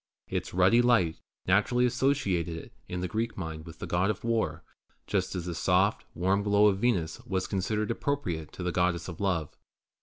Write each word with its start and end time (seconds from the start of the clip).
Its 0.27 0.51
ruddy 0.51 0.81
light 0.81 1.17
naturally 1.45 1.85
associated 1.85 2.55
it 2.57 2.73
in 2.89 3.01
the 3.01 3.07
Greek 3.07 3.37
mind 3.37 3.67
with 3.67 3.77
the 3.77 3.85
God 3.85 4.09
of 4.09 4.23
War, 4.23 4.63
just 5.05 5.35
as 5.35 5.45
the 5.45 5.53
soft, 5.53 6.05
warm 6.15 6.41
glow 6.41 6.65
of 6.65 6.79
Venus 6.79 7.19
was 7.27 7.45
considered 7.45 7.91
appropriate 7.91 8.51
to 8.53 8.63
the 8.63 8.71
Goddess 8.71 9.07
of 9.07 9.21
Love. 9.21 9.55